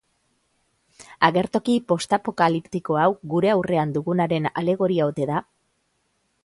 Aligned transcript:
Agertoki 1.27 1.75
postapokaliptiko 1.91 2.99
hau 3.03 3.07
gure 3.35 3.55
aurrean 3.57 3.95
dugunaren 3.99 4.53
alegoria 4.63 5.11
ote 5.13 5.31
da? 5.35 5.45